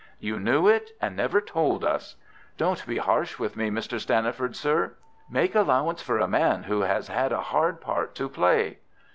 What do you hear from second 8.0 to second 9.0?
to play."